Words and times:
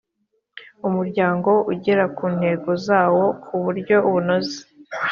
umuryango 0.87 1.51
ugera 1.71 2.05
ku 2.15 2.25
ntego 2.35 2.69
zawo 2.85 3.25
ku 3.43 3.53
buryo 3.63 3.95
bunoze 4.11 4.57